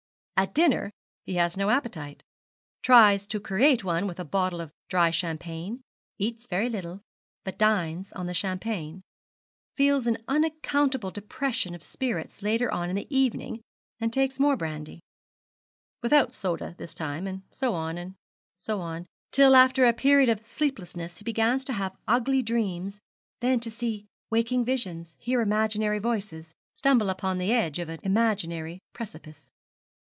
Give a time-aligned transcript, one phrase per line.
[0.41, 0.89] At dinner
[1.23, 2.23] he has no appetite,
[2.81, 5.83] tries to create one with a bottle of dry champagne,
[6.17, 7.03] eats very little,
[7.43, 9.03] but dines on the champagne,
[9.77, 13.61] feels an unaccountable depression of spirits later on in the evening,
[13.99, 14.99] and takes more brandy,
[16.01, 18.15] without soda this time; and so on, and
[18.57, 22.99] so on; till, after a period of sleeplessness, he begins to have ugly dreams,
[23.41, 28.79] then to see waking visions, hear imaginary voices, stumble upon the edge of an imaginary
[28.91, 29.51] precipice.